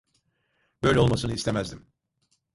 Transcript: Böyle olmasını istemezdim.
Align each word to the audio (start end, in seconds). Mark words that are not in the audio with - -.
Böyle 0.83 0.99
olmasını 0.99 1.33
istemezdim. 1.33 1.85